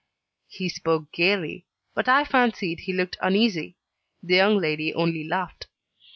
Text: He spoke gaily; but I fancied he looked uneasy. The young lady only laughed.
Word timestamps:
He 0.47 0.67
spoke 0.67 1.11
gaily; 1.11 1.67
but 1.93 2.09
I 2.09 2.25
fancied 2.25 2.79
he 2.79 2.91
looked 2.91 3.17
uneasy. 3.21 3.77
The 4.23 4.33
young 4.37 4.57
lady 4.57 4.91
only 4.95 5.23
laughed. 5.27 5.67